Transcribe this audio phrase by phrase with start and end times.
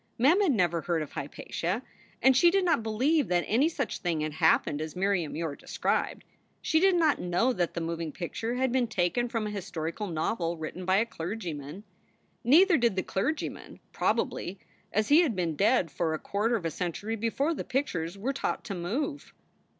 [0.17, 1.83] Mem had never heard of Hypatia,
[2.23, 6.23] and she did not believe that any such thing had happened as Miriam Yore described.
[6.59, 10.57] She did not know that the moving picture had been taken from a historical novel
[10.57, 11.83] written by a clergyman.
[12.43, 14.57] Neither did the clergyman, probably,
[14.91, 18.33] as he had been dead for a quarter of a century before the pictures were
[18.33, 19.35] taught to move.